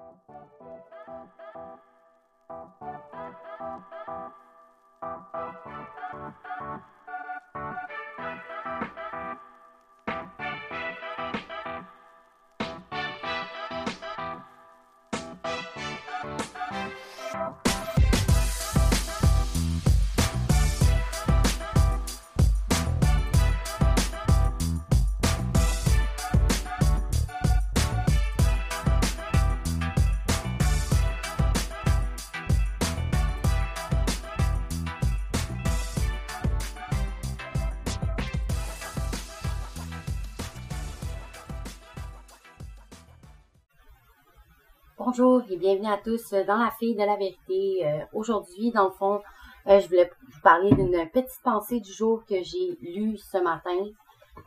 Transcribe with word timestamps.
Thank 0.00 0.18
you. 6.62 7.19
Bonjour 45.02 45.40
et 45.48 45.56
bienvenue 45.56 45.90
à 45.90 45.96
tous 45.96 46.34
dans 46.46 46.58
la 46.58 46.70
fille 46.72 46.94
de 46.94 47.02
la 47.02 47.16
vérité. 47.16 47.86
Euh, 47.86 48.04
aujourd'hui, 48.12 48.70
dans 48.70 48.84
le 48.84 48.90
fond, 48.90 49.22
euh, 49.66 49.80
je 49.80 49.86
voulais 49.88 50.10
vous 50.28 50.40
parler 50.42 50.70
d'une 50.72 51.08
petite 51.08 51.40
pensée 51.42 51.80
du 51.80 51.90
jour 51.90 52.22
que 52.26 52.42
j'ai 52.42 52.76
lue 52.82 53.16
ce 53.16 53.38
matin, 53.38 53.78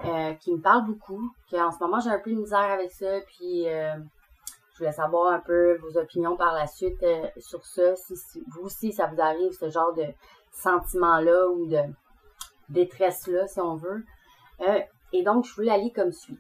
euh, 0.06 0.34
qui 0.36 0.54
me 0.54 0.62
parle 0.62 0.86
beaucoup, 0.86 1.28
qu'en 1.50 1.72
ce 1.72 1.80
moment 1.80 2.00
j'ai 2.00 2.12
un 2.12 2.20
peu 2.20 2.30
de 2.30 2.36
misère 2.36 2.70
avec 2.70 2.92
ça, 2.92 3.22
puis 3.22 3.64
je 3.64 4.78
voulais 4.78 4.92
savoir 4.92 5.34
un 5.34 5.40
peu 5.40 5.76
vos 5.78 5.98
opinions 5.98 6.38
par 6.38 6.54
la 6.54 6.68
suite 6.68 7.04
sur 7.38 7.66
ça, 7.66 7.96
si, 7.96 8.14
vous 8.50 8.62
aussi 8.62 8.94
ça 8.94 9.08
vous 9.08 9.20
arrive 9.20 9.54
ce 9.54 9.72
genre 9.72 9.94
de 9.94 10.06
sentiment-là 10.52 11.48
ou 11.48 11.66
de 11.66 11.82
détresse-là, 12.70 13.48
si 13.48 13.60
on 13.60 13.74
veut. 13.74 14.06
et 15.14 15.24
donc, 15.24 15.46
je 15.46 15.64
la 15.64 15.80
lis 15.80 15.92
comme 15.92 16.12
suit. 16.12 16.40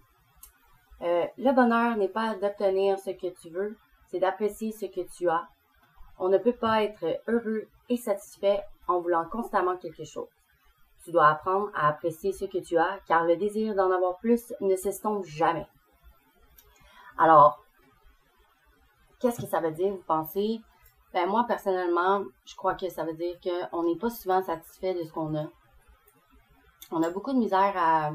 le 1.02 1.52
bonheur 1.52 1.98
n'est 1.98 2.09
pas 2.09 2.36
d'obtenir 2.36 3.00
ce 3.00 3.09
que 3.09 3.34
tu 3.42 3.50
veux, 3.50 3.76
c'est 4.14 4.19
d'apprécier 4.19 4.72
ce 4.72 4.86
que 4.86 5.02
tu 5.02 5.28
as. 5.28 5.47
On 6.19 6.30
ne 6.30 6.38
peut 6.38 6.53
pas 6.53 6.83
être 6.83 7.19
heureux 7.28 7.67
et 7.89 7.97
satisfait 7.97 8.61
en 8.88 9.02
voulant 9.02 9.28
constamment 9.28 9.75
quelque 9.75 10.03
chose. 10.03 10.30
Tu 11.03 11.11
dois 11.11 11.28
apprendre 11.30 11.72
à 11.73 11.88
apprécier 11.88 12.31
ce 12.31 12.45
que 12.45 12.59
tu 12.59 12.78
as, 12.78 13.00
car 13.08 13.25
le 13.25 13.36
désir 13.38 13.73
d'en 13.73 13.89
avoir 13.89 14.19
plus 14.19 14.53
ne 14.61 14.75
s'estompe 14.75 15.25
jamais. 15.25 15.66
Alors, 17.17 17.64
qu'est-ce 19.19 19.41
que 19.41 19.47
ça 19.47 19.61
veut 19.61 19.72
dire, 19.72 19.91
vous 19.91 20.03
pensez? 20.06 20.61
Ben, 21.11 21.28
moi, 21.28 21.45
personnellement, 21.47 22.23
je 22.45 22.56
crois 22.56 22.75
que 22.75 22.89
ça 22.89 23.03
veut 23.03 23.16
dire 23.16 23.36
qu'on 23.41 23.84
n'est 23.84 23.97
pas 23.97 24.11
souvent 24.11 24.44
satisfait 24.44 24.94
de 24.94 25.03
ce 25.03 25.11
qu'on 25.11 25.36
a. 25.36 25.47
On 26.91 27.02
a 27.02 27.09
beaucoup 27.09 27.34
de 27.34 27.39
misère 27.39 27.73
à, 27.75 28.11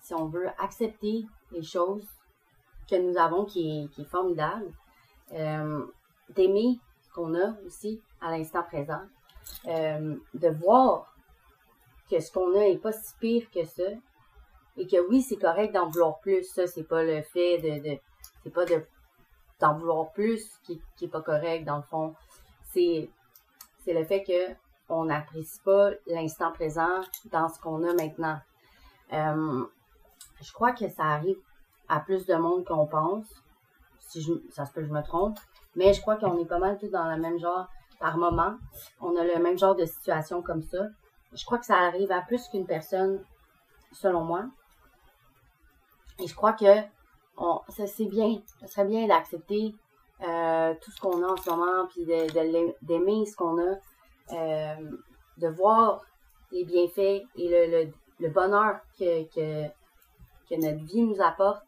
si 0.00 0.12
on 0.12 0.26
veut, 0.26 0.48
accepter 0.58 1.24
les 1.52 1.62
choses 1.62 2.15
que 2.88 2.96
nous 2.96 3.16
avons 3.16 3.44
qui 3.44 3.90
est, 3.98 4.04
formidable. 4.04 4.72
Euh, 5.32 5.84
d'aimer 6.30 6.78
ce 7.02 7.12
qu'on 7.12 7.34
a 7.34 7.54
aussi 7.66 8.00
à 8.20 8.30
l'instant 8.30 8.62
présent. 8.62 9.02
Euh, 9.66 10.16
de 10.34 10.48
voir 10.48 11.14
que 12.10 12.20
ce 12.20 12.32
qu'on 12.32 12.54
a 12.54 12.60
n'est 12.60 12.78
pas 12.78 12.92
si 12.92 13.14
pire 13.18 13.50
que 13.50 13.64
ça. 13.64 13.90
Et 14.76 14.86
que 14.86 15.08
oui, 15.08 15.22
c'est 15.22 15.36
correct 15.36 15.72
d'en 15.72 15.88
vouloir 15.88 16.18
plus. 16.20 16.44
Ça, 16.44 16.66
c'est 16.66 16.84
pas 16.84 17.02
le 17.02 17.22
fait 17.22 17.58
de. 17.58 17.98
c'est 18.42 18.52
pas 18.52 18.64
de 18.64 18.84
d'en 19.58 19.78
vouloir 19.78 20.12
plus 20.12 20.58
qui, 20.64 20.80
qui 20.96 21.06
est 21.06 21.08
pas 21.08 21.22
correct, 21.22 21.64
dans 21.64 21.78
le 21.78 21.82
fond. 21.82 22.14
C'est, 22.72 23.08
c'est 23.82 23.94
le 23.94 24.04
fait 24.04 24.22
que 24.22 24.54
on 24.88 25.06
n'apprécie 25.06 25.60
pas 25.64 25.90
l'instant 26.06 26.52
présent 26.52 27.00
dans 27.32 27.48
ce 27.48 27.58
qu'on 27.60 27.82
a 27.84 27.94
maintenant. 27.94 28.38
Euh, 29.12 29.64
je 30.40 30.52
crois 30.52 30.72
que 30.72 30.88
ça 30.88 31.04
arrive 31.04 31.38
à 31.88 32.00
plus 32.00 32.26
de 32.26 32.34
monde 32.34 32.64
qu'on 32.64 32.86
pense. 32.86 33.26
Si 34.00 34.22
je, 34.22 34.32
ça 34.50 34.64
se 34.64 34.72
peut 34.72 34.82
que 34.82 34.88
je 34.88 34.92
me 34.92 35.02
trompe. 35.02 35.38
Mais 35.74 35.92
je 35.92 36.00
crois 36.00 36.16
qu'on 36.16 36.38
est 36.38 36.46
pas 36.46 36.58
mal 36.58 36.78
tous 36.78 36.90
dans 36.90 37.08
le 37.10 37.20
même 37.20 37.38
genre 37.38 37.66
par 37.98 38.16
moment. 38.16 38.54
On 39.00 39.16
a 39.16 39.24
le 39.24 39.38
même 39.42 39.58
genre 39.58 39.74
de 39.74 39.84
situation 39.84 40.42
comme 40.42 40.62
ça. 40.62 40.86
Je 41.32 41.44
crois 41.44 41.58
que 41.58 41.66
ça 41.66 41.76
arrive 41.76 42.12
à 42.12 42.22
plus 42.22 42.48
qu'une 42.48 42.66
personne, 42.66 43.22
selon 43.92 44.24
moi. 44.24 44.44
Et 46.18 46.26
je 46.26 46.34
crois 46.34 46.54
que 46.54 46.80
ça 47.68 47.86
c'est 47.86 48.06
bien. 48.06 48.40
Ce 48.60 48.66
serait 48.66 48.86
bien 48.86 49.06
d'accepter 49.06 49.74
euh, 50.22 50.74
tout 50.80 50.90
ce 50.90 51.00
qu'on 51.00 51.22
a 51.22 51.26
en 51.26 51.36
ce 51.36 51.50
moment, 51.50 51.86
puis 51.88 52.06
d'aimer 52.06 53.26
ce 53.26 53.36
qu'on 53.36 53.58
a, 53.58 53.76
euh, 54.32 54.90
de 55.36 55.48
voir 55.48 56.00
les 56.52 56.64
bienfaits 56.64 57.22
et 57.36 57.92
le, 58.18 58.28
bonheur 58.30 58.80
que 58.98 60.56
notre 60.56 60.84
vie 60.84 61.02
nous 61.02 61.20
apporte 61.20 61.66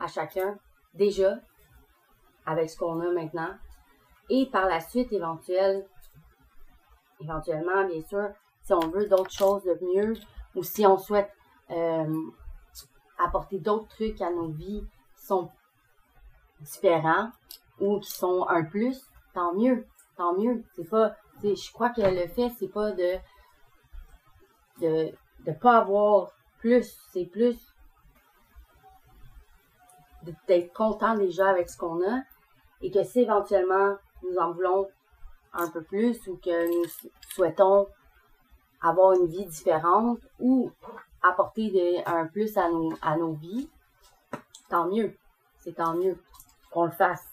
à 0.00 0.06
chacun 0.06 0.58
déjà 0.94 1.38
avec 2.44 2.70
ce 2.70 2.78
qu'on 2.78 3.00
a 3.00 3.10
maintenant. 3.10 3.54
Et 4.28 4.46
par 4.46 4.66
la 4.66 4.80
suite, 4.80 5.12
éventuellement, 5.12 5.84
éventuellement, 7.20 7.84
bien 7.86 8.02
sûr, 8.02 8.28
si 8.62 8.72
on 8.72 8.88
veut 8.88 9.08
d'autres 9.08 9.30
choses 9.30 9.64
de 9.64 9.78
mieux 9.94 10.14
ou 10.54 10.62
si 10.62 10.86
on 10.86 10.98
souhaite 10.98 11.30
euh, 11.70 12.30
apporter 13.18 13.58
d'autres 13.58 13.88
trucs 13.88 14.20
à 14.20 14.30
nos 14.30 14.48
vies 14.48 14.84
qui 15.16 15.24
sont 15.24 15.50
différents 16.60 17.30
ou 17.80 18.00
qui 18.00 18.10
sont 18.10 18.46
un 18.48 18.64
plus, 18.64 19.00
tant 19.34 19.54
mieux, 19.54 19.86
tant 20.16 20.34
mieux. 20.36 20.64
C'est 20.74 20.88
pas, 20.88 21.14
je 21.42 21.72
crois 21.72 21.90
que 21.90 22.00
le 22.00 22.26
fait, 22.28 22.50
c'est 22.58 22.68
pas 22.68 22.92
de, 22.92 23.16
de, 24.80 25.12
de 25.44 25.52
pas 25.52 25.78
avoir 25.78 26.30
plus, 26.58 26.96
c'est 27.12 27.26
plus 27.26 27.65
d'être 30.46 30.72
content 30.72 31.14
déjà 31.14 31.48
avec 31.48 31.68
ce 31.68 31.76
qu'on 31.76 32.02
a 32.02 32.20
et 32.82 32.90
que 32.90 33.02
si 33.04 33.20
éventuellement 33.20 33.96
nous 34.22 34.36
en 34.38 34.52
voulons 34.52 34.88
un 35.52 35.68
peu 35.68 35.82
plus 35.82 36.26
ou 36.28 36.36
que 36.36 36.66
nous 36.66 36.88
souhaitons 37.34 37.86
avoir 38.82 39.12
une 39.12 39.26
vie 39.26 39.46
différente 39.46 40.18
ou 40.38 40.70
apporter 41.22 42.02
un 42.06 42.26
plus 42.26 42.56
à 42.56 42.68
nos, 42.68 42.92
à 43.02 43.16
nos 43.16 43.32
vies, 43.32 43.68
tant 44.68 44.86
mieux. 44.86 45.16
C'est 45.58 45.74
tant 45.74 45.94
mieux 45.94 46.18
qu'on 46.70 46.84
le 46.84 46.90
fasse. 46.90 47.24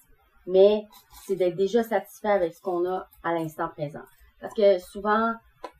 Mais 0.47 0.87
c'est 1.25 1.35
d'être 1.35 1.55
déjà 1.55 1.83
satisfait 1.83 2.29
avec 2.31 2.53
ce 2.53 2.61
qu'on 2.61 2.89
a 2.89 3.07
à 3.23 3.33
l'instant 3.33 3.69
présent. 3.69 4.03
Parce 4.41 4.53
que 4.53 4.79
souvent, 4.79 5.33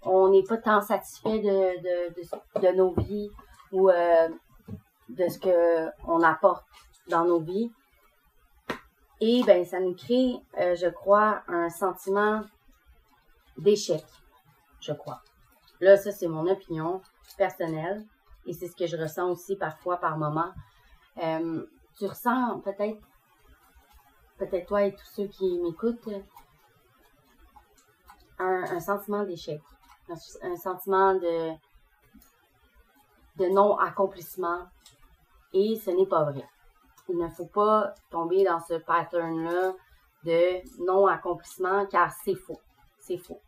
on 0.03 0.29
n'est 0.29 0.43
pas 0.43 0.57
tant 0.57 0.81
satisfait 0.81 1.39
de, 1.39 2.61
de, 2.61 2.75
nos 2.75 2.93
vies 2.93 3.29
ou 3.71 3.89
euh, 3.89 4.29
de 5.09 5.27
ce 5.27 5.39
qu'on 5.39 6.21
apporte 6.21 6.65
dans 7.07 7.25
nos 7.25 7.39
vies. 7.39 7.71
Et 9.19 9.43
ben, 9.43 9.63
ça 9.65 9.79
nous 9.79 9.95
crée, 9.95 10.35
euh, 10.59 10.75
je 10.75 10.87
crois, 10.87 11.43
un 11.47 11.69
sentiment 11.69 12.41
d'échec, 13.57 14.03
je 14.79 14.93
crois. 14.93 15.21
Là, 15.79 15.97
ça, 15.97 16.11
c'est 16.11 16.27
mon 16.27 16.47
opinion 16.47 17.01
personnelle 17.37 18.05
et 18.45 18.53
c'est 18.53 18.67
ce 18.67 18.75
que 18.75 18.87
je 18.87 18.97
ressens 18.97 19.29
aussi 19.29 19.55
parfois 19.55 19.97
par 19.97 20.17
moment. 20.17 20.51
Euh, 21.21 21.65
tu 21.97 22.05
ressens 22.05 22.59
peut-être, 22.61 22.99
peut-être 24.37 24.67
toi 24.67 24.83
et 24.83 24.93
tous 24.93 25.05
ceux 25.13 25.27
qui 25.27 25.59
m'écoutent, 25.59 26.09
un, 28.39 28.79
sentiment 28.81 29.23
d'échec, 29.23 29.61
un, 30.09 30.57
sentiment 30.57 31.13
de, 31.13 31.53
de 33.37 33.45
non-accomplissement 33.53 34.67
et 35.53 35.77
ce 35.77 35.91
n'est 35.91 36.07
pas 36.07 36.23
vrai 36.23 36.43
il 37.09 37.17
ne 37.17 37.27
faut 37.29 37.47
pas 37.47 37.93
tomber 38.09 38.43
dans 38.43 38.59
ce 38.59 38.75
pattern-là 38.75 39.73
de 40.23 40.83
non-accomplissement 40.85 41.85
car 41.87 42.11
c'est 42.23 42.35
faux. 42.35 42.59
C'est 42.99 43.17
faux. 43.17 43.41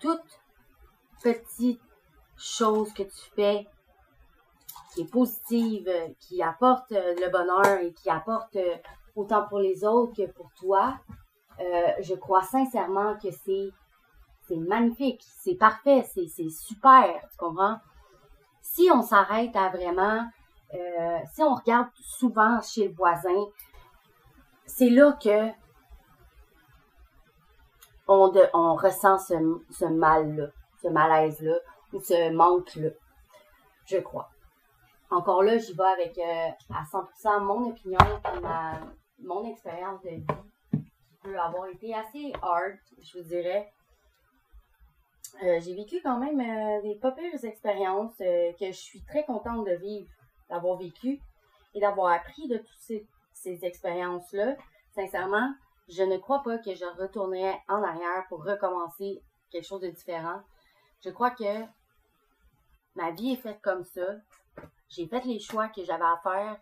Toute 0.00 0.40
petite 1.22 1.80
chose 2.36 2.92
que 2.92 3.04
tu 3.04 3.30
fais 3.34 3.66
qui 4.92 5.02
est 5.02 5.10
positive, 5.10 5.90
qui 6.20 6.42
apporte 6.42 6.90
le 6.90 7.30
bonheur 7.30 7.80
et 7.80 7.92
qui 7.92 8.10
apporte 8.10 8.56
autant 9.16 9.46
pour 9.48 9.58
les 9.58 9.84
autres 9.84 10.14
que 10.14 10.30
pour 10.30 10.52
toi, 10.54 10.98
euh, 11.60 11.92
je 12.00 12.14
crois 12.14 12.42
sincèrement 12.42 13.16
que 13.16 13.30
c'est 13.30 13.70
c'est 14.46 14.56
magnifique, 14.56 15.24
c'est 15.38 15.54
parfait, 15.54 16.04
c'est 16.14 16.50
super, 16.50 17.06
tu 17.30 17.36
comprends? 17.38 17.78
Si 18.60 18.90
on 18.92 19.00
s'arrête 19.00 19.56
à 19.56 19.70
vraiment 19.70 20.28
euh, 20.74 21.18
si 21.32 21.42
on 21.42 21.54
regarde 21.54 21.88
souvent 22.00 22.60
chez 22.60 22.88
le 22.88 22.94
voisin, 22.94 23.46
c'est 24.66 24.90
là 24.90 25.12
que 25.22 25.50
on, 28.06 28.74
ressent 28.74 29.18
ce, 29.18 29.84
mal-là, 29.84 30.48
ce 30.82 30.88
malaise-là, 30.88 31.54
ou 31.92 32.00
ce 32.00 32.32
manque-là, 32.32 32.90
je 33.86 33.98
crois. 33.98 34.28
Encore 35.10 35.42
là, 35.42 35.56
j'y 35.58 35.74
vais 35.74 35.84
avec 35.84 36.18
euh, 36.18 36.50
à 36.74 36.82
100% 36.82 37.44
mon 37.44 37.70
opinion 37.70 37.98
et 37.98 39.22
mon 39.24 39.44
expérience 39.44 40.02
de 40.02 40.10
vie 40.10 40.26
qui 40.72 41.16
peut 41.22 41.38
avoir 41.38 41.66
été 41.68 41.94
assez 41.94 42.32
hard, 42.42 42.76
je 43.00 43.18
vous 43.18 43.24
dirais. 43.24 43.72
Euh, 45.42 45.60
j'ai 45.60 45.74
vécu 45.74 46.00
quand 46.02 46.18
même 46.18 46.82
des 46.82 46.96
pas 46.96 47.12
pires 47.12 47.44
expériences 47.44 48.16
que 48.18 48.66
je 48.66 48.72
suis 48.72 49.02
très 49.04 49.24
contente 49.24 49.66
de 49.66 49.74
vivre, 49.76 50.08
d'avoir 50.48 50.76
vécu 50.76 51.20
et 51.74 51.80
d'avoir 51.80 52.12
appris 52.12 52.48
de 52.48 52.58
toutes 52.58 52.80
ces, 52.80 53.06
ces 53.32 53.64
expériences-là. 53.64 54.56
Sincèrement, 54.94 55.54
je 55.88 56.02
ne 56.02 56.16
crois 56.18 56.42
pas 56.42 56.58
que 56.58 56.74
je 56.74 56.84
retournerai 57.00 57.54
en 57.68 57.82
arrière 57.82 58.24
pour 58.28 58.44
recommencer 58.44 59.22
quelque 59.50 59.66
chose 59.66 59.80
de 59.80 59.90
différent. 59.90 60.42
Je 61.02 61.10
crois 61.10 61.30
que 61.30 61.64
ma 62.94 63.10
vie 63.10 63.32
est 63.32 63.36
faite 63.42 63.60
comme 63.62 63.84
ça. 63.84 64.06
J'ai 64.88 65.06
fait 65.06 65.24
les 65.24 65.38
choix 65.38 65.68
que 65.68 65.84
j'avais 65.84 66.04
à 66.04 66.20
faire 66.22 66.58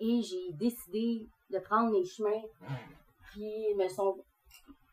et 0.00 0.22
j'ai 0.22 0.52
décidé 0.52 1.28
de 1.50 1.58
prendre 1.58 1.92
les 1.92 2.04
chemins 2.04 2.42
qui 3.32 3.74
me 3.76 3.88
sont 3.88 4.24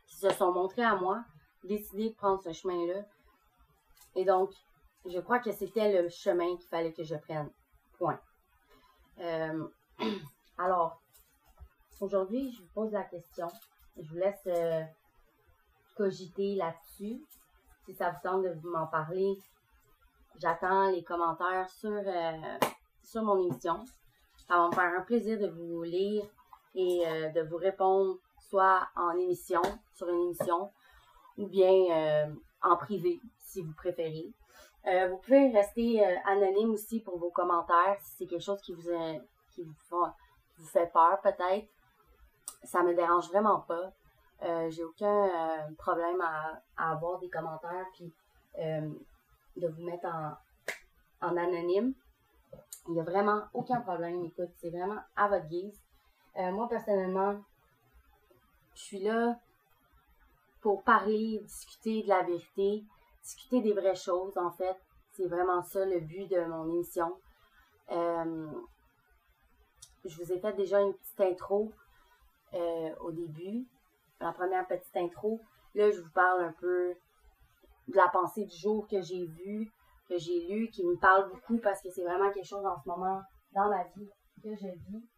qui 0.07 0.17
se 0.17 0.29
sont 0.31 0.51
montrés 0.51 0.83
à 0.83 0.95
moi, 0.95 1.23
décidé 1.63 2.09
de 2.09 2.15
prendre 2.15 2.41
ce 2.43 2.51
chemin-là. 2.51 3.01
Et 4.15 4.25
donc, 4.25 4.51
je 5.05 5.19
crois 5.19 5.39
que 5.39 5.51
c'était 5.51 6.01
le 6.01 6.09
chemin 6.09 6.57
qu'il 6.57 6.67
fallait 6.67 6.91
que 6.91 7.03
je 7.03 7.15
prenne. 7.15 7.49
Point. 7.97 8.19
Euh, 9.21 9.67
alors, 10.57 11.01
aujourd'hui, 11.99 12.51
je 12.51 12.61
vous 12.61 12.69
pose 12.73 12.91
la 12.91 13.03
question. 13.03 13.47
Je 13.97 14.07
vous 14.09 14.15
laisse 14.15 14.47
euh, 14.47 14.83
cogiter 15.95 16.55
là-dessus. 16.55 17.21
Si 17.85 17.93
ça 17.93 18.11
vous 18.11 18.19
tente 18.23 18.43
de 18.43 18.67
m'en 18.67 18.87
parler, 18.87 19.37
j'attends 20.39 20.89
les 20.91 21.03
commentaires 21.03 21.69
sur, 21.69 21.91
euh, 21.91 22.57
sur 23.03 23.23
mon 23.23 23.37
émission. 23.37 23.83
Ça 24.47 24.57
va 24.57 24.67
me 24.67 24.73
faire 24.73 24.99
un 24.99 25.01
plaisir 25.01 25.39
de 25.39 25.47
vous 25.47 25.83
lire 25.83 26.25
et 26.73 27.03
de 27.35 27.41
vous 27.41 27.57
répondre 27.57 28.17
soit 28.39 28.87
en 28.95 29.11
émission, 29.17 29.61
sur 29.93 30.07
une 30.09 30.21
émission, 30.23 30.71
ou 31.37 31.47
bien 31.47 32.33
en 32.61 32.77
privé, 32.77 33.19
si 33.39 33.61
vous 33.61 33.73
préférez. 33.73 34.31
Euh, 34.87 35.09
vous 35.09 35.17
pouvez 35.17 35.49
rester 35.51 36.03
euh, 36.05 36.15
anonyme 36.25 36.71
aussi 36.71 37.01
pour 37.01 37.19
vos 37.19 37.29
commentaires 37.29 37.97
si 38.01 38.15
c'est 38.17 38.25
quelque 38.25 38.43
chose 38.43 38.59
qui 38.61 38.73
vous, 38.73 38.89
qui 39.51 39.63
vous, 39.63 40.65
fait 40.65 40.91
peur 40.91 41.19
peut-être. 41.21 41.67
Ça 42.63 42.83
me 42.83 42.93
dérange 42.93 43.29
vraiment 43.29 43.59
pas. 43.59 43.91
Euh, 44.43 44.69
j'ai 44.71 44.83
aucun 44.83 45.29
problème 45.77 46.19
à, 46.21 46.61
avoir 46.77 47.19
des 47.19 47.29
commentaires 47.29 47.85
puis 47.93 48.11
de 48.57 49.67
vous 49.67 49.83
mettre 49.83 50.05
en, 50.05 51.27
en 51.27 51.37
anonyme. 51.37 51.93
Il 52.87 52.93
n'y 52.93 52.99
a 52.99 53.03
vraiment 53.03 53.43
aucun 53.53 53.81
problème. 53.81 54.23
Écoute, 54.25 54.49
c'est 54.55 54.71
vraiment 54.71 54.99
à 55.15 55.27
votre 55.27 55.47
guise. 55.47 55.79
moi, 56.35 56.67
personnellement, 56.67 57.39
je 58.73 58.81
suis 58.81 58.99
là 58.99 59.37
pour 60.61 60.83
parler, 60.83 61.39
discuter 61.43 62.03
de 62.03 62.07
la 62.07 62.23
vérité, 62.23 62.83
discuter 63.23 63.61
des 63.61 63.73
vraies 63.73 63.95
choses, 63.95 64.37
en 64.37 64.51
fait. 64.51 64.77
C'est 65.13 65.27
vraiment 65.27 65.61
ça 65.61 65.85
le 65.85 65.99
but 65.99 66.27
de 66.29 66.45
mon 66.45 66.69
émission. 66.69 67.17
Euh, 67.91 68.51
je 70.05 70.15
vous 70.17 70.31
ai 70.31 70.39
fait 70.39 70.53
déjà 70.53 70.79
une 70.79 70.93
petite 70.93 71.21
intro 71.21 71.71
euh, 72.53 72.95
au 73.01 73.11
début, 73.11 73.67
la 74.19 74.31
première 74.31 74.67
petite 74.67 74.95
intro. 74.95 75.39
Là, 75.75 75.91
je 75.91 75.99
vous 75.99 76.11
parle 76.13 76.43
un 76.43 76.53
peu 76.53 76.95
de 77.87 77.95
la 77.95 78.07
pensée 78.09 78.45
du 78.45 78.55
jour 78.55 78.87
que 78.87 79.01
j'ai 79.01 79.25
vue, 79.25 79.71
que 80.09 80.17
j'ai 80.17 80.47
lu, 80.47 80.69
qui 80.69 80.85
me 80.85 80.97
parle 80.97 81.29
beaucoup 81.29 81.57
parce 81.59 81.81
que 81.81 81.89
c'est 81.89 82.03
vraiment 82.03 82.31
quelque 82.31 82.47
chose 82.47 82.65
en 82.65 82.77
ce 82.81 82.87
moment 82.87 83.21
dans 83.53 83.69
ma 83.69 83.83
vie 83.95 84.09
que 84.43 84.55
je 84.55 84.67
vis. 84.67 85.09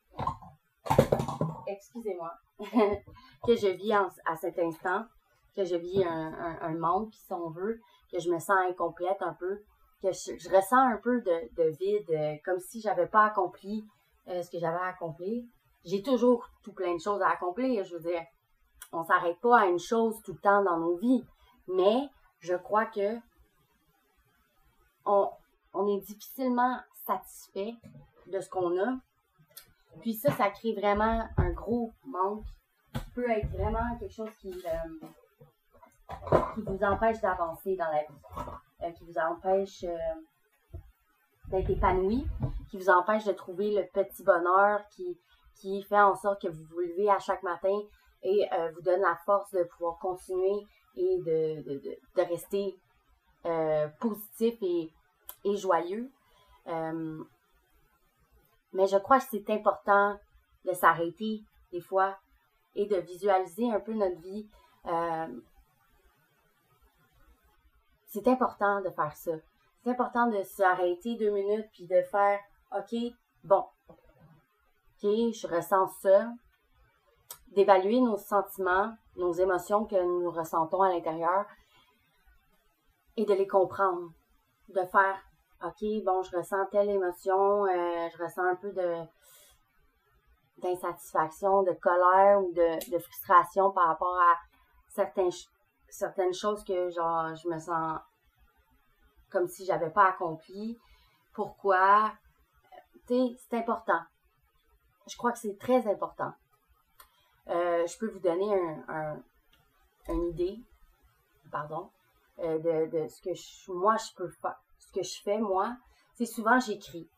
Excusez-moi. 1.68 2.34
que 2.60 3.56
je 3.56 3.68
vis 3.68 3.94
à 3.94 4.36
cet 4.36 4.60
instant 4.60 5.06
que 5.56 5.64
je 5.64 5.76
vis 5.76 6.04
un, 6.04 6.58
un, 6.62 6.74
manque, 6.76 7.14
si 7.14 7.34
on 7.34 7.50
veut, 7.50 7.80
que 8.12 8.20
je 8.20 8.30
me 8.30 8.40
sens 8.40 8.58
incomplète 8.70 9.22
un 9.22 9.34
peu, 9.34 9.62
que 10.02 10.12
je, 10.12 10.56
ressens 10.56 10.78
un 10.78 10.98
peu 10.98 11.22
de, 11.22 11.70
vide, 11.80 12.10
euh, 12.10 12.36
comme 12.44 12.60
si 12.60 12.82
j'avais 12.82 13.08
pas 13.08 13.26
accompli 13.26 13.86
euh, 14.28 14.42
ce 14.42 14.50
que 14.50 14.60
j'avais 14.60 14.78
à 14.78 14.88
accomplir. 14.88 15.44
J'ai 15.86 16.02
toujours 16.02 16.50
tout 16.64 16.74
plein 16.74 16.96
de 16.96 17.02
choses 17.02 17.22
à 17.22 17.30
accomplir, 17.30 17.84
je 17.84 17.96
veux 17.96 18.12
dire. 18.12 18.24
On 18.92 19.04
s'arrête 19.04 19.40
pas 19.42 19.62
à 19.62 19.66
une 19.66 19.80
chose 19.80 20.22
tout 20.24 20.34
le 20.34 20.40
temps 20.40 20.64
dans 20.64 20.78
nos 20.78 20.96
vies, 20.98 21.26
mais 21.68 22.10
je 22.40 22.56
crois 22.56 22.86
que 22.86 23.18
on, 25.06 25.30
on 25.74 25.88
est 25.88 26.02
difficilement 26.02 26.80
satisfait 27.06 27.76
de 28.28 28.40
ce 28.40 28.50
qu'on 28.50 28.78
a. 28.80 28.98
Puis 30.02 30.14
ça, 30.14 30.32
ça 30.32 30.50
crée 30.50 30.74
vraiment 30.74 31.28
un 31.38 31.52
gros 31.52 31.92
manque 32.06 32.46
qui 32.94 33.10
peut 33.16 33.30
être 33.30 33.50
vraiment 33.50 33.98
quelque 34.00 34.14
chose 34.14 34.36
qui, 34.42 34.52
euh, 34.52 35.08
qui 36.56 36.62
vous 36.62 36.84
empêche 36.84 37.20
d'avancer 37.22 37.76
dans 37.76 37.90
la 37.90 38.04
vie, 38.04 38.08
euh, 38.84 38.92
qui 38.92 39.04
vous 39.06 39.18
empêche 39.18 39.84
euh, 39.84 39.98
d'être 41.50 41.70
épanoui, 41.70 42.26
qui 42.70 42.78
vous 42.78 42.90
empêche 42.90 43.26
de 43.26 43.34
trouver 43.34 43.76
le 43.76 43.86
petit 43.88 44.24
bonheur 44.24 44.88
qui, 44.90 45.20
qui 45.56 45.84
fait 45.84 46.02
en 46.02 46.16
sorte 46.16 46.42
que 46.42 46.48
vous 46.48 46.64
vous 46.72 46.80
levez 46.80 47.10
à 47.10 47.20
chaque 47.20 47.44
matin 47.44 47.78
et 48.24 48.48
euh, 48.54 48.72
vous 48.74 48.82
donne 48.82 49.02
la 49.02 49.18
force 49.26 49.52
de 49.52 49.64
pouvoir 49.64 50.00
continuer 50.00 50.66
et 50.96 51.18
de, 51.20 51.62
de, 51.64 51.80
de, 51.80 51.98
de 52.16 52.22
rester 52.22 52.80
positif 54.00 54.56
et, 54.62 54.90
et 55.44 55.58
joyeux. 55.58 56.10
mais 56.66 57.26
je 58.88 58.98
crois 58.98 59.20
que 59.20 59.26
c'est 59.30 59.50
important 59.50 60.18
de 60.66 60.72
s'arrêter 60.72 61.44
des 61.74 61.82
fois 61.82 62.18
et 62.76 62.86
de 62.86 62.96
visualiser 62.96 63.70
un 63.70 63.82
peu 63.82 63.94
notre 63.94 64.22
vie. 64.22 64.48
C'est 68.14 68.28
important 68.28 68.80
de 68.82 68.92
faire 68.92 69.16
ça. 69.16 69.32
C'est 69.84 69.90
important 69.90 70.28
de 70.28 70.44
s'arrêter 70.44 71.16
deux 71.16 71.32
minutes 71.32 71.68
puis 71.74 71.88
de 71.88 72.00
faire 72.04 72.40
OK, 72.78 72.96
bon, 73.44 73.66
OK, 73.90 75.02
je 75.02 75.48
ressens 75.48 75.88
ça. 76.02 76.30
D'évaluer 77.48 78.02
nos 78.02 78.18
sentiments, 78.18 78.94
nos 79.16 79.34
émotions 79.34 79.86
que 79.86 79.96
nous 79.96 80.30
ressentons 80.30 80.84
à 80.84 80.90
l'intérieur 80.90 81.46
et 83.18 83.26
de 83.26 83.34
les 83.34 83.48
comprendre. 83.48 84.12
De 84.70 84.86
faire 84.86 85.20
OK, 85.64 85.84
bon, 86.06 86.22
je 86.22 86.38
ressens 86.38 86.66
telle 86.72 86.90
émotion, 86.90 87.66
euh, 87.66 88.10
je 88.16 88.24
ressens 88.24 88.44
un 88.44 88.56
peu 88.56 88.72
de 88.72 89.04
d'insatisfaction, 90.60 91.64
de 91.64 91.74
colère 91.74 92.40
ou 92.42 92.54
de, 92.54 92.92
de 92.92 93.00
frustration 93.00 93.72
par 93.72 93.88
rapport 93.88 94.16
à 94.16 94.36
certains 94.88 95.30
certaines 95.94 96.34
choses 96.34 96.64
que 96.64 96.90
genre 96.90 97.36
je 97.36 97.48
me 97.48 97.60
sens 97.60 98.00
comme 99.30 99.48
si 99.48 99.64
j'avais 99.66 99.92
pas 99.92 100.10
accompli. 100.10 100.80
Pourquoi? 101.34 102.14
Tu 103.08 103.16
sais, 103.16 103.36
c'est 103.38 103.58
important. 103.58 104.02
Je 105.08 105.16
crois 105.18 105.32
que 105.32 105.38
c'est 105.40 105.58
très 105.60 105.88
important. 105.88 106.34
Euh, 107.50 107.86
je 107.86 107.98
peux 107.98 108.08
vous 108.08 108.20
donner 108.20 108.54
un, 108.88 109.22
une 110.08 110.30
idée, 110.30 110.60
pardon, 111.52 111.92
euh, 112.40 112.58
de, 112.60 112.90
de, 112.90 113.08
ce 113.08 113.22
que 113.22 113.34
je, 113.36 113.72
moi 113.72 113.98
je 113.98 114.16
peux 114.16 114.30
faire. 114.30 114.60
Ce 114.80 114.92
que 114.92 115.04
je 115.04 115.22
fais, 115.22 115.38
moi, 115.38 115.76
c'est 116.16 116.26
souvent 116.26 116.60
j'écris. 116.60 117.10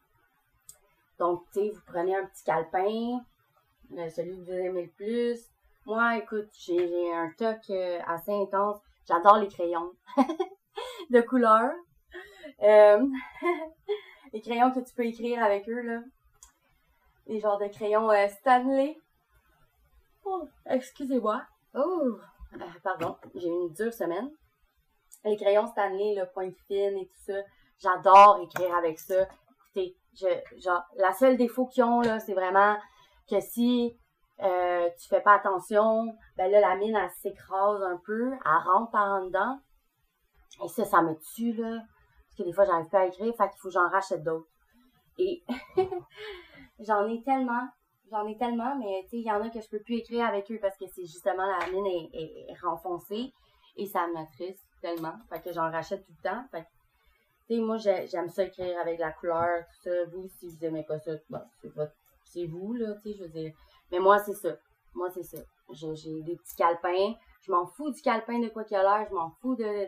Donc, 1.20 1.46
tu 1.54 1.60
sais, 1.60 1.70
vous 1.70 1.82
prenez 1.86 2.16
un 2.16 2.26
petit 2.26 2.44
calepin, 2.44 3.24
euh, 3.98 4.10
celui 4.10 4.38
que 4.38 4.44
vous 4.44 4.52
aimez 4.52 4.86
le 4.86 4.92
plus, 4.92 5.40
moi, 5.86 6.18
écoute, 6.18 6.50
j'ai 6.54 7.14
un 7.14 7.32
toc 7.38 7.60
euh, 7.70 8.00
assez 8.08 8.34
intense. 8.34 8.80
J'adore 9.08 9.38
les 9.38 9.48
crayons 9.48 9.92
de 11.12 11.22
couleur. 11.22 11.72
Euh, 12.64 13.06
les 14.34 14.42
crayons 14.42 14.72
que 14.72 14.80
tu 14.80 14.96
peux 14.96 15.06
écrire 15.06 15.44
avec 15.44 15.70
eux, 15.70 15.82
là. 15.82 16.02
Les 17.28 17.40
genres 17.40 17.60
de 17.60 17.68
crayons 17.68 18.10
euh, 18.10 18.28
Stanley. 18.28 18.98
Oh, 20.24 20.48
excusez-moi. 20.66 21.44
Oh, 21.76 22.18
pardon, 22.82 23.18
j'ai 23.36 23.48
eu 23.48 23.52
une 23.52 23.74
dure 23.74 23.94
semaine. 23.94 24.32
Les 25.24 25.38
crayons 25.38 25.68
Stanley, 25.68 26.16
le 26.16 26.26
pointe 26.34 26.56
fine 26.68 26.98
et 26.98 27.06
tout 27.06 27.32
ça. 27.32 27.40
J'adore 27.78 28.40
écrire 28.42 28.76
avec 28.76 28.98
ça. 28.98 29.28
Écoutez, 29.68 29.96
je, 30.16 30.28
genre, 30.60 30.84
la 30.96 31.14
seule 31.14 31.38
défaut 31.38 31.68
qu'ils 31.68 31.84
ont, 31.84 32.02
là, 32.02 32.20
c'est 32.20 32.34
vraiment 32.34 32.76
que 33.30 33.40
si 33.40 33.96
euh, 34.42 34.90
tu 35.00 35.08
fais 35.08 35.22
pas 35.22 35.36
attention, 35.36 36.14
ben 36.38 36.52
là, 36.52 36.60
la 36.60 36.76
mine, 36.76 36.96
elle 36.96 37.10
s'écrase 37.22 37.82
un 37.84 37.98
peu, 38.06 38.34
elle 38.34 38.72
rentre 38.72 38.92
par 38.92 39.08
en 39.08 39.26
dedans. 39.26 39.60
Et 40.64 40.68
ça, 40.68 40.86
ça 40.86 41.02
me 41.02 41.16
tue, 41.36 41.54
là. 41.54 41.80
Parce 41.80 42.38
que 42.38 42.44
des 42.44 42.54
fois, 42.54 42.66
j'arrive 42.66 42.90
pas 42.90 43.02
à 43.02 43.06
écrire, 43.06 43.34
fait 43.36 43.50
qu'il 43.50 43.60
faut 43.60 43.70
que 43.70 43.74
j'en 43.74 43.90
rachète 43.90 44.24
d'autres. 44.24 44.48
Et 45.18 45.44
j'en 46.80 47.08
ai 47.08 47.24
tellement, 47.24 47.68
j'en 48.12 48.28
ai 48.28 48.38
tellement, 48.38 48.76
mais 48.78 49.04
tu 49.04 49.12
sais, 49.12 49.18
il 49.18 49.26
y 49.26 49.32
en 49.32 49.42
a 49.42 49.50
que 49.50 49.62
je 49.62 49.70
peux 49.70 49.80
plus 49.80 49.96
écrire 49.96 50.26
avec 50.26 50.52
eux 50.52 50.60
parce 50.62 50.78
que 50.78 50.86
c'est 50.88 51.06
justement 51.06 51.46
la 51.46 51.68
mine 51.72 51.86
est, 51.86 52.50
est, 52.50 52.60
renfoncée 52.62 53.32
et 53.78 53.86
ça 53.86 54.08
m'attriste 54.08 54.68
tellement. 54.82 55.16
Fait 55.30 55.42
que 55.42 55.54
j'en 55.54 55.72
rachète 55.72 56.06
tout 56.06 56.14
le 56.24 56.30
temps. 56.30 56.44
Tu 57.48 57.56
sais, 57.56 57.62
moi, 57.62 57.78
j'aime 57.78 58.30
ça 58.30 58.44
écrire 58.44 58.78
avec 58.80 59.00
la 59.00 59.12
couleur, 59.12 59.64
tout 59.68 59.90
ça. 59.90 60.06
Vous, 60.12 60.28
si 60.28 60.50
vous 60.50 60.66
aimez 60.66 60.84
pas 60.84 61.00
ça, 61.00 61.12
bon, 61.30 61.42
c'est 61.62 61.72
c'est 62.26 62.46
vous, 62.48 62.74
là, 62.74 62.96
tu 62.96 63.12
sais, 63.12 63.18
je 63.18 63.24
veux 63.24 63.30
dire. 63.30 63.54
Mais 63.92 64.00
moi, 64.00 64.20
c'est 64.20 64.34
ça. 64.34 64.50
Moi, 64.94 65.10
c'est 65.12 65.24
ça. 65.24 65.38
J'ai 65.72 66.22
des 66.22 66.36
petits 66.36 66.56
calepins. 66.56 67.14
Je 67.42 67.52
m'en 67.52 67.66
fous 67.66 67.92
du 67.92 68.02
calepin 68.02 68.40
de 68.40 68.50
quoi 68.50 68.64
qu'il 68.64 68.78
a 68.78 68.84
l'air. 68.84 69.08
Je 69.10 69.14
m'en 69.14 69.32
fous 69.42 69.56
de, 69.56 69.88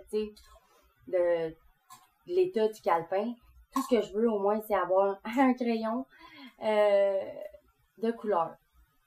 de, 1.08 1.56
l'état 2.28 2.68
du 2.68 2.82
calepin. 2.82 3.34
Tout 3.72 3.82
ce 3.82 3.96
que 3.96 4.02
je 4.02 4.14
veux, 4.14 4.30
au 4.30 4.40
moins, 4.40 4.60
c'est 4.62 4.76
avoir 4.76 5.18
un 5.38 5.54
crayon 5.54 6.06
euh, 6.64 7.32
de 7.98 8.12
couleurs. 8.12 8.56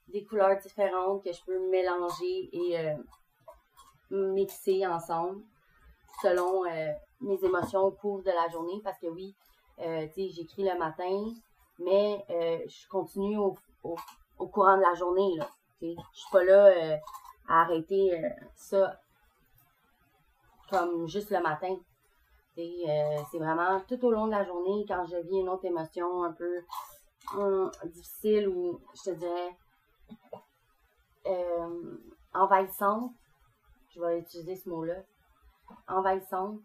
Des 0.07 0.23
couleurs 0.23 0.57
différentes 0.59 1.23
que 1.23 1.31
je 1.31 1.43
peux 1.45 1.69
mélanger 1.69 2.49
et 2.51 2.79
euh, 2.79 2.95
mixer 4.09 4.85
ensemble 4.85 5.41
selon 6.21 6.65
euh, 6.65 6.91
mes 7.21 7.43
émotions 7.43 7.81
au 7.81 7.91
cours 7.91 8.21
de 8.21 8.31
la 8.31 8.49
journée. 8.49 8.81
Parce 8.83 8.99
que 8.99 9.07
oui, 9.07 9.33
j'écris 10.17 10.63
le 10.63 10.77
matin, 10.77 11.33
mais 11.79 12.25
je 12.29 12.87
continue 12.89 13.37
au, 13.37 13.55
courant 14.47 14.77
de 14.77 14.81
la 14.81 14.93
journée. 14.93 15.35
Là. 15.37 15.49
Je 15.81 15.87
suis 16.13 16.31
pas 16.31 16.43
là 16.43 16.67
euh, 16.67 16.97
à 17.47 17.61
arrêter 17.61 18.13
euh, 18.13 18.29
ça 18.55 18.99
comme 20.69 21.07
juste 21.07 21.31
le 21.31 21.41
matin. 21.41 21.75
Euh, 22.57 23.17
c'est 23.31 23.39
vraiment 23.39 23.79
tout 23.87 24.05
au 24.05 24.11
long 24.11 24.27
de 24.27 24.31
la 24.31 24.43
journée 24.43 24.85
quand 24.87 25.05
je 25.05 25.17
vis 25.17 25.39
une 25.39 25.49
autre 25.49 25.65
émotion 25.65 26.23
un 26.23 26.31
peu 26.33 26.61
hum, 27.35 27.71
difficile 27.85 28.47
ou 28.47 28.79
je 28.93 29.11
te 29.11 29.15
dirais 29.15 29.57
envahissante. 32.33 33.11
Je 33.89 33.99
vais 33.99 34.19
utiliser 34.19 34.55
ce 34.55 34.69
mot-là. 34.69 35.03
Envahissante. 35.87 36.59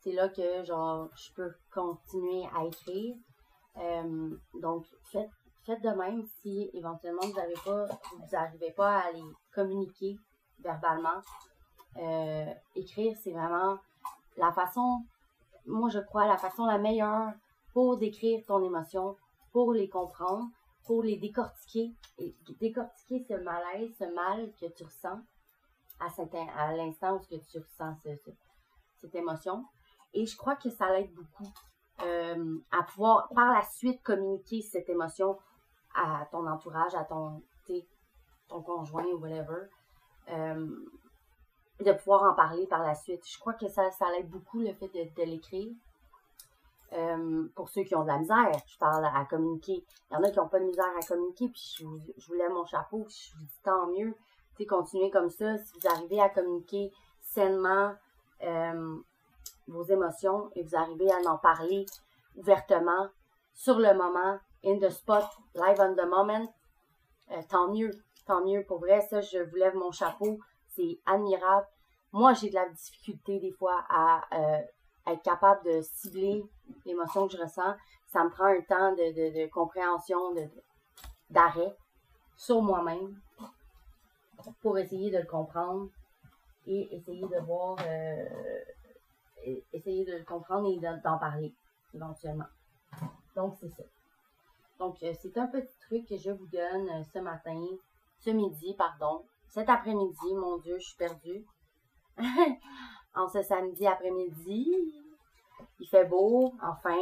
C'est 0.00 0.12
là 0.12 0.28
que 0.28 0.64
genre 0.64 1.08
je 1.14 1.32
peux 1.34 1.52
continuer 1.72 2.44
à 2.54 2.64
écrire. 2.64 3.14
donc 4.54 4.86
faites 5.04 5.30
faites 5.64 5.82
de 5.82 5.90
même 5.90 6.24
si 6.40 6.70
éventuellement 6.72 7.22
vous 7.22 7.34
n'arrivez 8.32 8.72
pas, 8.72 8.98
à 8.98 9.12
les 9.12 9.22
communiquer 9.54 10.18
verbalement. 10.60 11.20
Euh, 11.98 12.52
écrire, 12.74 13.16
c'est 13.22 13.32
vraiment 13.32 13.78
la 14.36 14.52
façon, 14.52 15.04
moi 15.66 15.90
je 15.90 15.98
crois, 15.98 16.26
la 16.26 16.38
façon 16.38 16.64
la 16.64 16.78
meilleure 16.78 17.32
pour 17.72 17.96
décrire 17.96 18.44
ton 18.46 18.62
émotion, 18.62 19.16
pour 19.52 19.72
les 19.72 19.88
comprendre, 19.88 20.46
pour 20.84 21.02
les 21.02 21.16
décortiquer 21.16 21.92
et 22.18 22.34
décortiquer 22.60 23.24
ce 23.28 23.34
malaise, 23.34 23.94
ce 23.98 24.04
mal 24.14 24.52
que 24.60 24.66
tu 24.66 24.84
ressens 24.84 25.20
à, 26.00 26.08
à 26.56 26.72
l'instant 26.76 27.16
où 27.16 27.20
tu 27.20 27.58
ressens 27.58 27.96
cette 29.00 29.14
émotion. 29.14 29.64
Et 30.14 30.26
je 30.26 30.36
crois 30.36 30.56
que 30.56 30.70
ça 30.70 30.90
l'aide 30.92 31.12
beaucoup 31.12 31.50
euh, 32.02 32.58
à 32.70 32.82
pouvoir 32.82 33.28
par 33.34 33.52
la 33.52 33.62
suite 33.62 34.02
communiquer 34.02 34.60
cette 34.60 34.88
émotion 34.88 35.38
à 35.94 36.26
ton 36.30 36.46
entourage, 36.46 36.94
à 36.94 37.04
ton, 37.04 37.42
ton 38.48 38.62
conjoint 38.62 39.04
ou 39.06 39.18
whatever, 39.18 39.68
euh, 40.30 40.66
de 41.80 41.92
pouvoir 41.92 42.30
en 42.30 42.34
parler 42.34 42.66
par 42.66 42.82
la 42.82 42.94
suite. 42.94 43.22
Je 43.26 43.38
crois 43.38 43.54
que 43.54 43.68
ça, 43.68 43.90
ça 43.90 44.10
l'aide 44.12 44.28
beaucoup 44.28 44.60
le 44.60 44.72
fait 44.74 44.88
de, 44.88 45.22
l'écrire. 45.22 45.72
Euh, 46.92 47.48
pour 47.56 47.70
ceux 47.70 47.84
qui 47.84 47.94
ont 47.94 48.02
de 48.02 48.08
la 48.08 48.18
misère, 48.18 48.52
je 48.66 48.78
parle 48.78 49.04
à, 49.04 49.24
communiquer. 49.24 49.84
Il 50.10 50.14
y 50.14 50.16
en 50.16 50.22
a 50.22 50.30
qui 50.30 50.38
n'ont 50.38 50.48
pas 50.48 50.60
de 50.60 50.66
misère 50.66 50.92
à 51.00 51.06
communiquer, 51.06 51.48
puis 51.48 51.74
je 51.78 51.86
vous, 51.86 51.98
je 52.18 52.34
lève 52.34 52.52
mon 52.52 52.66
chapeau, 52.66 53.04
puis 53.04 53.16
je 53.30 53.38
vous 53.38 53.44
dis 53.44 53.60
tant 53.64 53.86
mieux. 53.88 54.14
Tu 54.58 54.66
continuez 54.66 55.10
comme 55.10 55.30
ça. 55.30 55.56
Si 55.58 55.72
vous 55.78 55.88
arrivez 55.88 56.20
à 56.20 56.28
communiquer 56.28 56.92
sainement 57.22 57.94
euh, 58.42 58.96
vos 59.66 59.84
émotions 59.84 60.50
et 60.54 60.62
vous 60.62 60.76
arrivez 60.76 61.10
à 61.10 61.30
en 61.30 61.38
parler 61.38 61.86
ouvertement 62.36 63.08
sur 63.54 63.78
le 63.78 63.94
moment, 63.94 64.38
in 64.64 64.78
the 64.78 64.90
spot, 64.90 65.30
live 65.54 65.80
on 65.80 65.94
the 65.94 66.06
moment, 66.06 66.48
euh, 67.30 67.42
tant 67.48 67.68
mieux, 67.68 67.90
tant 68.26 68.44
mieux. 68.44 68.64
Pour 68.64 68.78
vrai, 68.78 69.00
ça, 69.00 69.20
je 69.20 69.38
vous 69.38 69.56
lève 69.56 69.74
mon 69.74 69.90
chapeau. 69.90 70.38
C'est 70.68 70.98
admirable. 71.06 71.66
Moi, 72.12 72.34
j'ai 72.34 72.50
de 72.50 72.54
la 72.54 72.68
difficulté 72.68 73.38
des 73.40 73.52
fois 73.52 73.84
à 73.88 74.22
euh, 74.32 74.60
être 75.06 75.22
capable 75.22 75.64
de 75.64 75.80
cibler 75.82 76.44
l'émotion 76.84 77.26
que 77.26 77.36
je 77.36 77.42
ressens. 77.42 77.74
Ça 78.08 78.24
me 78.24 78.30
prend 78.30 78.46
un 78.46 78.60
temps 78.60 78.92
de, 78.94 79.46
compréhension, 79.48 80.34
de, 80.34 80.46
d'arrêt 81.30 81.74
sur 82.36 82.60
moi-même 82.60 83.18
pour 84.60 84.78
essayer 84.78 85.10
de 85.10 85.18
le 85.18 85.26
comprendre 85.26 85.88
et 86.66 86.94
essayer 86.94 87.26
de 87.26 87.40
voir, 87.44 87.76
euh, 87.86 88.24
essayer 89.72 90.04
de 90.04 90.18
le 90.18 90.24
comprendre 90.24 90.68
et 90.68 90.78
d'en 90.78 91.18
parler 91.18 91.54
éventuellement. 91.94 92.46
Donc, 93.34 93.56
c'est 93.58 93.68
ça. 93.70 93.82
Donc, 94.82 95.00
euh, 95.04 95.12
c'est 95.22 95.38
un 95.38 95.46
petit 95.46 95.78
truc 95.86 96.08
que 96.08 96.16
je 96.16 96.32
vous 96.32 96.48
donne 96.48 96.88
euh, 96.88 97.04
ce 97.14 97.20
matin, 97.20 97.64
ce 98.18 98.30
midi, 98.30 98.74
pardon, 98.76 99.24
cet 99.46 99.68
après-midi. 99.68 100.34
Mon 100.34 100.58
Dieu, 100.58 100.76
je 100.76 100.84
suis 100.84 100.96
perdue. 100.96 101.46
en 103.14 103.28
ce 103.28 103.42
samedi 103.42 103.86
après-midi, 103.86 104.74
il 105.78 105.86
fait 105.86 106.04
beau, 106.04 106.52
enfin. 106.60 106.98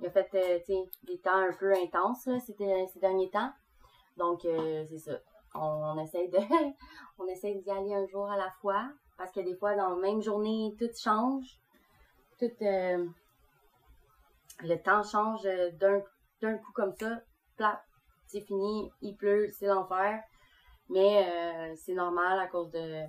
Il 0.00 0.06
a 0.06 0.10
fait 0.10 0.28
euh, 0.34 0.58
des 1.04 1.18
temps 1.20 1.36
un 1.36 1.54
peu 1.54 1.72
intenses 1.72 2.28
ces, 2.44 2.52
derniers 3.00 3.30
temps. 3.30 3.52
Donc, 4.18 4.42
c'est 4.42 4.98
ça. 4.98 5.18
On, 5.54 5.96
essaie 5.98 6.28
de 6.28 6.38
on 7.18 7.24
d'y 7.24 7.70
aller 7.70 7.94
un 7.94 8.06
jour 8.06 8.30
à 8.30 8.36
la 8.36 8.50
fois. 8.60 8.90
Parce 9.16 9.32
que 9.32 9.40
des 9.40 9.56
fois, 9.56 9.74
dans 9.76 9.88
la 9.88 9.96
même 9.96 10.20
journée, 10.20 10.76
tout 10.78 10.90
change. 10.94 11.58
Tout 12.38 12.52
le 12.60 13.08
temps 14.76 15.02
change 15.02 15.44
d'un 15.78 16.02
d'un 16.44 16.58
coup 16.58 16.72
comme 16.72 16.92
ça, 16.92 17.20
plat, 17.56 17.82
c'est 18.26 18.42
fini, 18.42 18.92
il 19.00 19.16
pleut, 19.16 19.48
c'est 19.50 19.66
l'enfer. 19.66 20.22
Mais 20.90 21.26
euh, 21.26 21.74
c'est 21.76 21.94
normal 21.94 22.38
à 22.38 22.46
cause 22.46 22.70
de, 22.70 23.04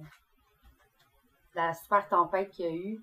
la 1.54 1.74
super 1.74 2.08
tempête 2.08 2.50
qu'il 2.51 2.65
y 2.65 2.70
a 2.70 2.75
eu. 2.75 3.01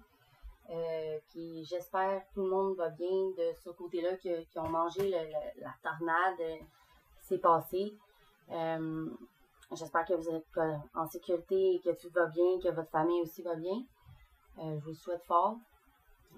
Euh, 0.70 1.18
qui 1.28 1.64
j'espère 1.64 2.22
tout 2.32 2.44
le 2.44 2.48
monde 2.48 2.76
va 2.76 2.88
bien 2.88 3.30
de 3.36 3.52
ce 3.62 3.70
côté-là 3.70 4.16
qui, 4.16 4.30
ont 4.56 4.68
mangé 4.68 5.10
la 5.10 5.74
tornade 5.82 6.40
euh, 6.40 6.56
qui 7.20 7.26
s'est 7.26 7.38
passée. 7.38 7.92
j'espère 9.72 10.06
que 10.06 10.14
vous 10.14 10.28
êtes 10.30 10.60
en 10.94 11.06
sécurité 11.06 11.74
et 11.74 11.80
que 11.80 11.90
tout 12.00 12.10
va 12.14 12.26
bien, 12.26 12.58
que 12.62 12.68
votre 12.68 12.90
famille 12.90 13.20
aussi 13.20 13.42
va 13.42 13.54
bien. 13.56 13.82
je 14.56 14.78
vous 14.78 14.90
le 14.90 14.94
souhaite 14.94 15.24
fort. 15.24 15.56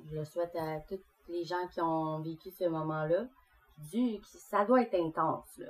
Je 0.07 0.17
le 0.17 0.25
souhaite 0.25 0.57
à 0.57 0.81
tous 0.81 1.01
les 1.29 1.45
gens 1.45 1.69
qui 1.69 1.81
ont 1.81 2.21
vécu 2.21 2.51
ce 2.51 2.65
moment-là 2.65 3.27
du, 3.79 4.21
ça 4.25 4.65
doit 4.65 4.83
être 4.83 4.95
intense, 4.95 5.59
là, 5.59 5.67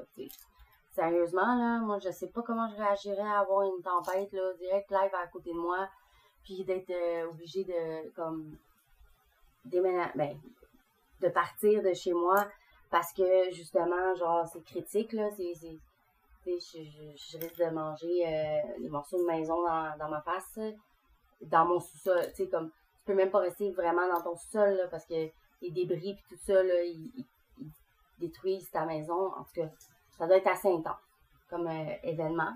Sérieusement, 0.90 1.56
là, 1.56 1.80
moi, 1.80 1.98
je 1.98 2.10
sais 2.10 2.28
pas 2.28 2.42
comment 2.42 2.68
je 2.68 2.76
réagirais 2.76 3.20
à 3.20 3.40
avoir 3.40 3.62
une 3.62 3.82
tempête, 3.82 4.32
là, 4.32 4.52
direct 4.54 4.90
live 4.90 5.10
à 5.12 5.26
côté 5.26 5.50
de 5.50 5.58
moi, 5.58 5.88
puis 6.44 6.62
d'être 6.62 6.90
euh, 6.90 7.28
obligé 7.30 7.64
de, 7.64 8.10
comme, 8.10 8.56
déménager, 9.64 10.12
ben, 10.14 10.38
de 11.20 11.28
partir 11.30 11.82
de 11.82 11.92
chez 11.94 12.12
moi 12.12 12.46
parce 12.90 13.12
que, 13.12 13.50
justement, 13.50 14.14
genre, 14.14 14.46
c'est 14.46 14.62
critique, 14.62 15.12
là, 15.14 15.28
c'est, 15.36 15.54
je, 15.54 15.78
je, 16.46 17.38
risque 17.38 17.58
de 17.58 17.70
manger 17.70 18.26
euh, 18.28 18.78
des 18.80 18.88
morceaux 18.88 19.18
de 19.18 19.26
maison 19.26 19.62
dans, 19.62 20.08
ma 20.08 20.20
face, 20.22 20.60
dans 21.40 21.64
mon 21.64 21.80
sous-sol, 21.80 22.20
tu 22.28 22.44
sais, 22.44 22.48
comme, 22.48 22.70
tu 22.70 23.04
peux 23.06 23.14
même 23.14 23.32
pas 23.32 23.40
rester 23.40 23.72
vraiment 23.72 24.06
dans 24.06 24.22
ton 24.22 24.36
sous-sol, 24.36 24.76
là, 24.76 24.86
parce 24.86 25.06
que 25.06 25.28
les 25.60 25.70
débris 25.72 26.10
et 26.10 26.18
tout 26.28 26.40
ça, 26.46 26.62
là, 26.62 26.84
ils 26.84 27.26
détruisent 28.26 28.70
ta 28.70 28.84
maison. 28.84 29.32
En 29.36 29.44
tout 29.44 29.54
cas, 29.54 29.68
ça 30.18 30.26
doit 30.26 30.36
être 30.36 30.46
assez 30.46 30.72
intense 30.72 30.96
comme 31.48 31.66
euh, 31.66 31.94
événement. 32.02 32.52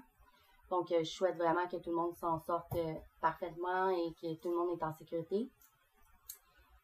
Donc, 0.71 0.91
euh, 0.93 0.99
je 0.99 1.11
souhaite 1.11 1.37
vraiment 1.37 1.67
que 1.67 1.77
tout 1.77 1.91
le 1.91 1.97
monde 1.97 2.15
s'en 2.17 2.39
sorte 2.41 2.75
euh, 2.75 2.95
parfaitement 3.21 3.89
et 3.91 4.13
que 4.21 4.35
tout 4.41 4.51
le 4.51 4.57
monde 4.57 4.79
est 4.79 4.85
en 4.85 4.93
sécurité. 4.93 5.49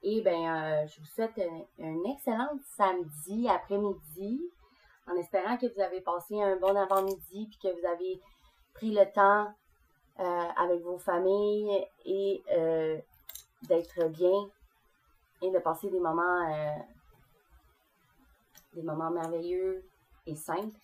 Et 0.02 0.20
bien, 0.20 0.86
je 0.86 1.00
vous 1.00 1.06
souhaite 1.06 1.40
un, 1.80 2.04
excellent 2.12 2.50
samedi 2.76 3.48
après-midi, 3.48 4.40
en 5.06 5.14
espérant 5.16 5.56
que 5.56 5.66
vous 5.74 5.80
avez 5.80 6.02
passé 6.02 6.40
un 6.42 6.56
bon 6.56 6.76
avant-midi 6.76 7.48
puis 7.48 7.58
que 7.62 7.80
vous 7.80 7.86
avez 7.86 8.20
pris 8.74 8.90
le 8.90 9.10
temps 9.10 9.50
avec 10.16 10.82
vos 10.82 10.98
familles 10.98 11.86
et 12.04 12.42
d'être 13.62 14.08
bien 14.08 14.50
et 15.40 15.50
de 15.50 15.58
passer 15.60 15.88
des 15.88 16.00
moments 16.00 16.84
des 18.74 18.82
moments 18.82 19.10
merveilleux 19.10 19.84
et 20.26 20.36
simples 20.36 20.76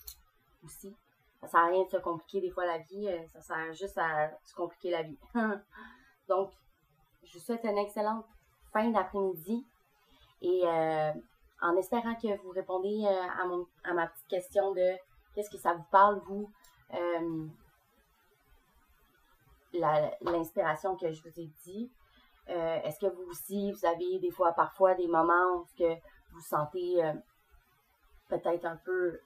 aussi. 0.65 0.95
Ça 1.41 1.49
sert 1.49 1.61
à 1.61 1.67
rien 1.67 1.85
de 1.85 1.89
se 1.89 1.97
compliquer 1.97 2.41
des 2.41 2.51
fois 2.51 2.67
la 2.67 2.79
vie, 2.79 3.09
euh, 3.09 3.27
ça 3.29 3.41
sert 3.41 3.73
juste 3.73 3.97
à 3.97 4.31
se 4.45 4.55
compliquer 4.55 4.91
la 4.91 5.03
vie. 5.03 5.19
Donc, 6.29 6.53
je 7.25 7.35
vous 7.35 7.45
souhaite 7.45 7.65
une 7.65 7.79
excellente 7.79 8.27
fin 8.73 8.91
d'après-midi 8.91 9.67
et 10.43 10.63
euh, 10.65 11.13
en 11.63 11.77
espérant 11.77 12.15
que 12.15 12.37
vous 12.43 12.51
répondez 12.51 13.05
euh, 13.05 13.43
à, 13.43 13.47
mon, 13.47 13.67
à 13.85 13.95
ma 13.95 14.07
petite 14.07 14.29
question 14.29 14.73
de 14.73 14.97
qu'est-ce 15.35 15.51
que 15.51 15.59
ça 15.59 15.73
vous 15.75 15.85
parle, 15.91 16.21
vous, 16.27 16.51
l'inspiration 19.73 20.97
que 20.97 21.13
je 21.13 21.23
vous 21.23 21.41
ai 21.41 21.51
dit. 21.65 21.91
Est-ce 22.49 22.99
que 22.99 23.07
vous 23.07 23.31
aussi, 23.31 23.71
vous 23.71 23.87
avez 23.87 24.19
des 24.19 24.31
fois, 24.33 24.53
parfois, 24.53 24.95
des 24.95 25.07
moments 25.07 25.59
où 25.59 25.67
que 25.79 25.95
vous 26.33 26.41
sentez 26.41 27.01
peut-être 28.31 28.65
un 28.65 28.77
peu 28.77 29.21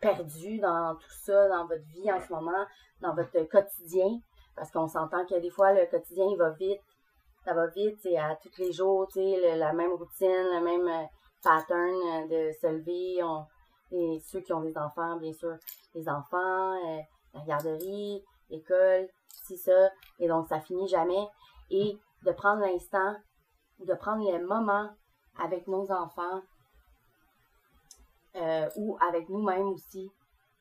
perdu 0.00 0.58
dans 0.58 0.94
tout 0.94 1.10
ça, 1.24 1.48
dans 1.48 1.66
votre 1.66 1.84
vie 1.94 2.12
en 2.12 2.20
ce 2.20 2.32
moment, 2.32 2.66
dans 3.00 3.14
votre 3.14 3.40
quotidien, 3.48 4.20
parce 4.54 4.70
qu'on 4.70 4.88
s'entend 4.88 5.24
que 5.26 5.38
des 5.40 5.50
fois, 5.50 5.72
le 5.72 5.86
quotidien, 5.86 6.26
il 6.30 6.36
va 6.36 6.50
vite, 6.50 6.80
ça 7.44 7.54
va 7.54 7.66
vite, 7.68 7.98
c'est 8.02 8.16
à 8.16 8.36
tous 8.36 8.58
les 8.58 8.72
jours, 8.72 9.08
tu 9.08 9.20
sais, 9.20 9.56
la 9.56 9.72
même 9.72 9.92
routine, 9.92 10.28
le 10.28 10.60
même 10.60 10.88
euh, 10.88 11.06
pattern 11.42 11.94
euh, 11.94 12.26
de 12.26 12.52
se 12.52 12.66
lever, 12.66 13.20
et 13.90 14.20
ceux 14.20 14.40
qui 14.40 14.52
ont 14.52 14.60
des 14.60 14.76
enfants, 14.76 15.16
bien 15.16 15.32
sûr, 15.32 15.56
les 15.94 16.08
enfants, 16.08 16.74
euh, 16.74 17.00
la 17.34 17.40
garderie, 17.46 18.22
l'école, 18.50 19.08
c'est 19.44 19.56
ça, 19.56 19.90
et 20.18 20.28
donc 20.28 20.48
ça 20.48 20.60
finit 20.60 20.88
jamais, 20.88 21.26
et 21.70 21.98
de 22.24 22.32
prendre 22.32 22.60
l'instant, 22.60 23.16
de 23.78 23.94
prendre 23.94 24.30
les 24.30 24.38
moments 24.38 24.90
avec 25.40 25.66
nos 25.68 25.90
enfants, 25.90 26.42
euh, 28.36 28.68
ou 28.76 28.96
avec 29.00 29.28
nous-mêmes 29.28 29.68
aussi, 29.68 30.10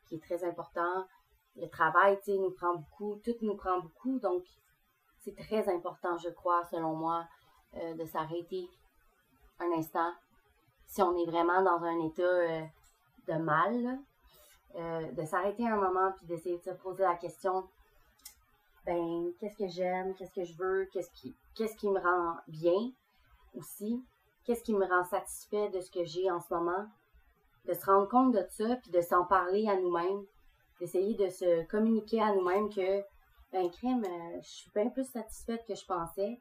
qui 0.08 0.16
est 0.16 0.24
très 0.24 0.44
important. 0.44 1.06
Le 1.56 1.68
travail, 1.68 2.18
tu 2.20 2.32
sais, 2.32 2.38
nous 2.38 2.52
prend 2.52 2.76
beaucoup, 2.76 3.20
tout 3.24 3.36
nous 3.42 3.56
prend 3.56 3.80
beaucoup, 3.80 4.20
donc 4.20 4.44
c'est 5.20 5.36
très 5.36 5.68
important, 5.74 6.18
je 6.18 6.30
crois, 6.30 6.64
selon 6.66 6.96
moi, 6.96 7.28
euh, 7.76 7.94
de 7.96 8.06
s'arrêter 8.06 8.70
un 9.60 9.72
instant. 9.72 10.12
Si 10.86 11.02
on 11.02 11.18
est 11.18 11.26
vraiment 11.26 11.62
dans 11.62 11.84
un 11.84 12.00
état 12.06 12.22
euh, 12.24 12.64
de 13.28 13.34
mal, 13.34 14.00
de 14.76 15.26
s'arrêter 15.26 15.68
un 15.68 15.78
moment 15.78 16.12
puis 16.18 16.28
d'essayer 16.28 16.58
de 16.58 16.62
se 16.62 16.70
poser 16.70 17.02
la 17.02 17.16
question 17.16 17.68
ben 18.88 19.34
qu'est-ce 19.38 19.58
que 19.58 19.68
j'aime, 19.68 20.16
qu'est-ce 20.16 20.32
que 20.32 20.46
je 20.46 20.56
veux, 20.58 20.86
qu'est-ce 20.94 21.12
qui 21.12 21.36
qu'est-ce 21.56 21.76
qui 21.76 21.90
me 21.90 22.00
rend 22.00 22.38
bien 22.48 22.92
aussi, 23.54 24.02
qu'est-ce 24.46 24.64
qui 24.64 24.74
me 24.74 24.86
rend 24.86 25.04
satisfait 25.04 25.70
de 25.70 25.82
ce 25.82 25.92
que 25.92 26.06
j'ai 26.06 26.32
en 26.32 26.40
ce 26.40 26.54
moment, 26.54 26.88
de 27.68 27.74
se 27.74 27.86
rendre 27.86 28.08
compte 28.08 28.34
de 28.34 28.46
ça, 28.50 28.76
puis 28.78 28.92
de 28.92 29.02
s'en 29.02 29.26
parler 29.26 29.68
à 29.68 29.76
nous-mêmes, 29.76 30.24
d'essayer 30.80 31.16
de 31.16 31.30
se 31.30 31.66
communiquer 31.68 32.22
à 32.22 32.34
nous-mêmes 32.34 32.70
que, 32.70 33.04
ben, 33.52 33.70
crème, 33.70 34.04
euh, 34.04 34.40
je 34.42 34.48
suis 34.48 34.72
bien 34.74 34.90
plus 34.90 35.06
satisfaite 35.06 35.66
que 35.68 35.76
je 35.76 35.86
pensais. 35.86 36.40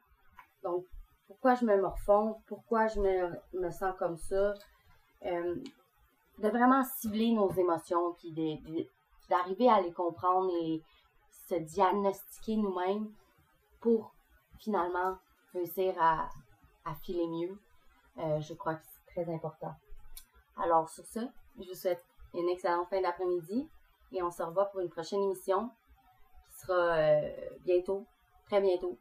Donc, 0.63 0.85
pourquoi 1.27 1.55
je 1.55 1.65
me 1.65 1.79
morfonds, 1.81 2.41
pourquoi 2.47 2.87
je 2.87 2.99
me, 2.99 3.71
sens 3.71 3.93
comme 3.99 4.17
ça, 4.17 4.53
euh, 5.25 5.55
de 6.37 6.49
vraiment 6.49 6.83
cibler 6.83 7.31
nos 7.31 7.51
émotions, 7.51 8.13
puis 8.13 8.31
d'arriver 9.29 9.69
à 9.69 9.81
les 9.81 9.91
comprendre 9.91 10.51
et 10.61 10.81
se 11.49 11.55
diagnostiquer 11.55 12.55
nous-mêmes 12.55 13.11
pour 13.81 14.13
finalement 14.59 15.17
réussir 15.53 15.93
à, 15.99 16.29
filer 17.03 17.27
mieux. 17.27 17.59
Euh, 18.19 18.39
je 18.39 18.53
crois 18.53 18.75
que 18.75 18.83
c'est 18.85 19.13
très 19.13 19.33
important. 19.33 19.75
Alors 20.59 20.89
sur 20.89 21.05
ce, 21.05 21.19
je 21.59 21.67
vous 21.67 21.75
souhaite 21.75 22.03
une 22.33 22.49
excellente 22.49 22.89
fin 22.89 23.01
d'après-midi 23.01 23.69
et 24.11 24.23
on 24.23 24.31
se 24.31 24.41
revoit 24.41 24.65
pour 24.65 24.79
une 24.79 24.89
prochaine 24.89 25.21
émission 25.21 25.69
qui 26.49 26.59
sera 26.59 26.97
euh, 26.97 27.29
bientôt, 27.63 28.05
très 28.47 28.61
bientôt. 28.61 28.97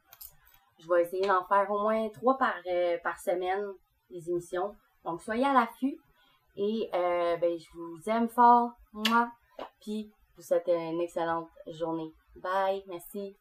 Je 0.78 0.88
vais 0.88 1.02
essayer 1.02 1.26
d'en 1.26 1.44
faire 1.44 1.70
au 1.70 1.80
moins 1.80 2.08
trois 2.10 2.36
par, 2.36 2.54
euh, 2.66 2.98
semaine, 3.25 3.72
les 4.10 4.28
émissions. 4.28 4.75
Donc 5.04 5.22
soyez 5.22 5.44
à 5.44 5.52
l'affût 5.52 5.98
et 6.56 6.90
euh, 6.94 7.36
ben, 7.36 7.58
je 7.58 7.66
vous 7.75 8.00
aime 8.08 8.28
fort, 8.28 8.72
moi, 8.92 9.30
puis 9.80 10.12
je 10.32 10.36
vous 10.36 10.42
souhaite 10.42 10.68
une 10.68 11.00
excellente 11.00 11.48
journée. 11.68 12.12
Bye, 12.36 12.84
merci. 12.86 13.36